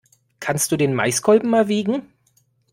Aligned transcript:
Kannst 0.39 0.71
du 0.71 0.77
den 0.77 0.95
Maiskolben 0.95 1.51
mal 1.51 1.67
wiegen? 1.67 2.11